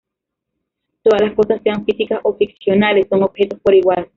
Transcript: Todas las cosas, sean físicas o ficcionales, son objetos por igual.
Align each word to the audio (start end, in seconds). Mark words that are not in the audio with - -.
Todas 1.03 1.21
las 1.21 1.35
cosas, 1.35 1.61
sean 1.61 1.85
físicas 1.85 2.21
o 2.23 2.33
ficcionales, 2.33 3.05
son 3.07 3.21
objetos 3.21 3.59
por 3.59 3.75
igual. 3.75 4.09